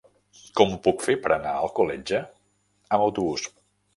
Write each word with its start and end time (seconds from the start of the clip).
Com 0.59 0.71
ho 0.75 0.79
puc 0.87 1.03
fer 1.07 1.15
per 1.25 1.31
anar 1.35 1.51
a 1.57 1.59
Alcoletge 1.67 2.21
amb 2.97 3.07
autobús? 3.09 3.45